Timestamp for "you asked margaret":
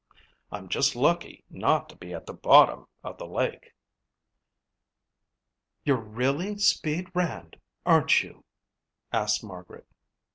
8.23-9.85